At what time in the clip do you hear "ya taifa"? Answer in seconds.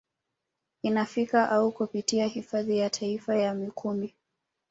2.77-3.35